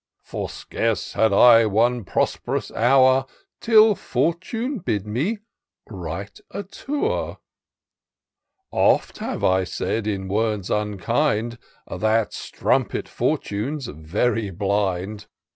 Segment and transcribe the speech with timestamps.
[0.23, 3.27] For scarce had I one prosp'rous hour
[3.59, 5.37] Till Fortune bid me
[5.87, 7.37] Write a Tour.
[8.71, 11.59] Oft have I said in words unkind.
[11.87, 15.27] That strumpet Fortune's very blind!